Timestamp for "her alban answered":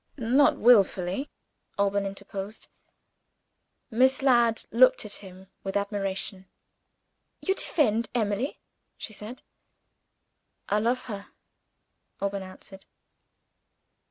11.05-12.87